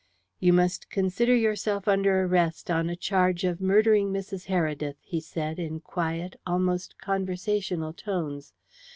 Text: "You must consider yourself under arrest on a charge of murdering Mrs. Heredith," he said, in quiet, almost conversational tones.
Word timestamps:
"You 0.39 0.51
must 0.51 0.89
consider 0.89 1.35
yourself 1.35 1.87
under 1.87 2.23
arrest 2.23 2.71
on 2.71 2.89
a 2.89 2.95
charge 2.95 3.43
of 3.43 3.61
murdering 3.61 4.11
Mrs. 4.11 4.45
Heredith," 4.47 4.95
he 4.99 5.19
said, 5.19 5.59
in 5.59 5.79
quiet, 5.79 6.35
almost 6.43 6.97
conversational 6.97 7.93
tones. 7.93 8.51